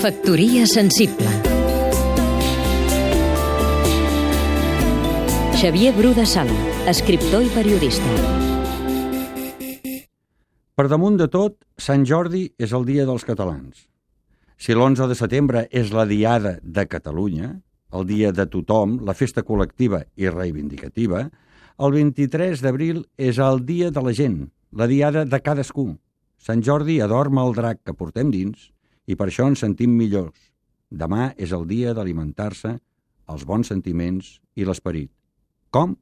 Factoria 0.00 0.64
sensible 0.64 1.28
Xavier 5.60 5.92
Bru 5.92 6.14
de 6.16 6.24
Sala, 6.24 6.54
escriptor 6.88 7.44
i 7.44 7.50
periodista. 7.52 8.14
Per 10.72 10.86
damunt 10.88 11.20
de 11.20 11.28
tot, 11.28 11.58
Sant 11.76 12.08
Jordi 12.08 12.46
és 12.56 12.72
el 12.72 12.88
dia 12.88 13.04
dels 13.04 13.28
catalans. 13.28 13.84
Si 14.56 14.72
l'11 14.72 15.10
de 15.12 15.18
setembre 15.20 15.66
és 15.68 15.92
la 15.92 16.08
diada 16.08 16.56
de 16.64 16.86
Catalunya, 16.88 17.52
el 17.92 18.08
dia 18.08 18.32
de 18.32 18.48
tothom, 18.48 19.02
la 19.04 19.12
festa 19.12 19.44
col·lectiva 19.44 20.06
i 20.16 20.32
reivindicativa, 20.32 21.26
el 21.76 21.96
23 22.00 22.64
d'abril 22.64 23.04
és 23.20 23.36
el 23.36 23.66
dia 23.68 23.92
de 23.92 24.08
la 24.08 24.16
gent, 24.16 24.46
la 24.72 24.88
diada 24.88 25.28
de 25.28 25.44
cadascú. 25.44 25.90
Sant 26.40 26.64
Jordi 26.64 27.02
adorma 27.04 27.44
el 27.44 27.52
drac 27.52 27.84
que 27.84 27.92
portem 27.92 28.32
dins 28.32 28.70
i 29.10 29.16
per 29.18 29.26
això 29.30 29.48
ens 29.50 29.62
sentim 29.64 29.96
millors. 29.98 30.38
Demà 30.90 31.32
és 31.38 31.54
el 31.56 31.66
dia 31.70 31.94
d'alimentar-se 31.94 32.76
els 33.30 33.46
bons 33.46 33.70
sentiments 33.70 34.38
i 34.54 34.66
l'esperit. 34.66 35.10
Com? 35.70 35.96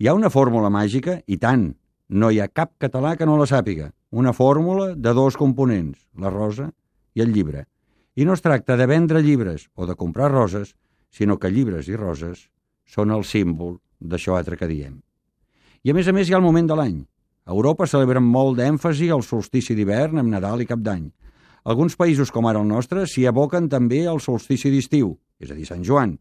Hi 0.00 0.08
ha 0.08 0.16
una 0.16 0.32
fórmula 0.32 0.70
màgica? 0.72 1.20
I 1.26 1.38
tant! 1.40 1.72
No 2.08 2.30
hi 2.30 2.40
ha 2.40 2.50
cap 2.52 2.74
català 2.80 3.14
que 3.16 3.26
no 3.28 3.36
la 3.40 3.48
sàpiga. 3.48 3.90
Una 4.12 4.34
fórmula 4.36 4.92
de 4.94 5.14
dos 5.16 5.38
components, 5.40 5.98
la 6.20 6.30
rosa 6.30 6.68
i 7.14 7.24
el 7.24 7.32
llibre. 7.32 7.64
I 8.14 8.26
no 8.28 8.36
es 8.36 8.44
tracta 8.44 8.76
de 8.76 8.86
vendre 8.86 9.22
llibres 9.24 9.68
o 9.74 9.88
de 9.88 9.96
comprar 9.96 10.30
roses, 10.30 10.74
sinó 11.10 11.38
que 11.38 11.50
llibres 11.50 11.88
i 11.88 11.96
roses 11.96 12.48
són 12.84 13.10
el 13.10 13.24
símbol 13.24 13.78
d'això 13.98 14.36
altre 14.36 14.58
que 14.60 14.68
diem. 14.70 15.00
I 15.82 15.90
a 15.90 15.96
més 15.96 16.08
a 16.08 16.14
més 16.14 16.28
hi 16.28 16.36
ha 16.36 16.40
el 16.40 16.46
moment 16.46 16.68
de 16.68 16.76
l'any. 16.78 17.00
A 17.44 17.52
Europa 17.52 17.88
celebren 17.88 18.24
molt 18.24 18.60
d'èmfasi 18.60 19.10
el 19.12 19.24
solstici 19.24 19.74
d'hivern 19.76 20.20
amb 20.20 20.32
Nadal 20.32 20.62
i 20.62 20.68
Cap 20.68 20.80
d'Any. 20.84 21.08
Alguns 21.64 21.96
països, 21.96 22.28
com 22.28 22.44
ara 22.44 22.60
el 22.60 22.68
nostre, 22.68 23.06
s'hi 23.08 23.24
aboquen 23.24 23.70
també 23.72 24.02
al 24.04 24.20
solstici 24.20 24.68
d'estiu, 24.68 25.14
és 25.40 25.48
a 25.48 25.54
dir, 25.56 25.64
Sant 25.64 25.84
Joan. 25.84 26.18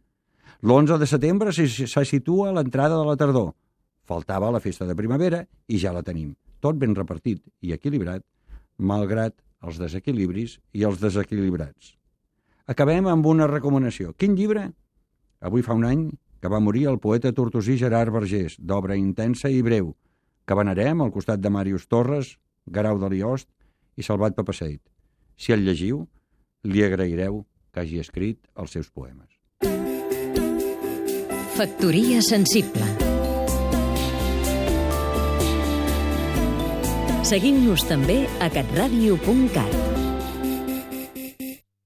L'11 0.64 0.96
de 1.02 1.08
setembre 1.10 1.52
se 1.52 2.04
situa 2.08 2.48
a 2.50 2.54
l'entrada 2.56 2.96
de 2.96 3.04
la 3.04 3.18
tardor. 3.20 3.50
Faltava 4.08 4.52
la 4.56 4.62
festa 4.64 4.88
de 4.88 4.96
primavera 4.96 5.42
i 5.68 5.80
ja 5.82 5.92
la 5.92 6.04
tenim. 6.04 6.30
Tot 6.64 6.80
ben 6.80 6.96
repartit 6.96 7.42
i 7.60 7.74
equilibrat, 7.76 8.24
malgrat 8.80 9.36
els 9.68 9.82
desequilibris 9.84 10.62
i 10.72 10.86
els 10.88 11.04
desequilibrats. 11.04 11.98
Acabem 12.72 13.12
amb 13.12 13.28
una 13.28 13.50
recomanació. 13.52 14.14
Quin 14.16 14.40
llibre? 14.40 14.70
Avui 15.44 15.68
fa 15.68 15.76
un 15.76 15.84
any 15.84 16.08
que 16.40 16.52
va 16.52 16.64
morir 16.64 16.86
el 16.88 17.02
poeta 17.04 17.34
tortosí 17.36 17.76
Gerard 17.80 18.16
Vergés, 18.16 18.56
d'obra 18.60 18.96
intensa 18.96 19.52
i 19.52 19.60
breu, 19.64 19.92
que 20.48 20.56
venerem 20.56 21.04
al 21.04 21.12
costat 21.12 21.44
de 21.44 21.52
Màrius 21.52 21.88
Torres, 21.92 22.38
Garau 22.66 22.96
de 23.04 23.12
Liost 23.12 23.52
i 24.00 24.08
Salvat 24.08 24.40
Papaseit. 24.40 24.93
Si 25.38 25.54
el 25.54 25.66
llegiu, 25.66 26.06
li 26.64 26.84
agraireu 26.84 27.44
que 27.74 27.84
hagi 27.84 28.00
escrit 28.00 28.40
els 28.56 28.76
seus 28.76 28.90
poemes. 28.90 29.30
Factoria 31.54 32.22
sensible 32.26 32.86
Seguim-nos 37.24 37.86
també 37.88 38.24
a 38.44 38.50
catradio.cat 38.52 39.93